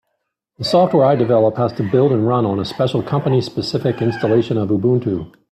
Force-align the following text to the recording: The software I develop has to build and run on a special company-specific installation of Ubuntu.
The 0.57 0.63
software 0.63 1.05
I 1.05 1.15
develop 1.15 1.57
has 1.57 1.73
to 1.73 1.83
build 1.87 2.11
and 2.11 2.27
run 2.27 2.43
on 2.43 2.59
a 2.59 2.65
special 2.65 3.03
company-specific 3.03 4.01
installation 4.01 4.57
of 4.57 4.69
Ubuntu. 4.69 5.31